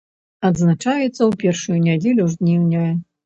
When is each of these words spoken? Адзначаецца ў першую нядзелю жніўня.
Адзначаецца 0.47 1.17
ў 1.25 1.31
першую 1.45 1.77
нядзелю 1.87 2.27
жніўня. 2.35 2.83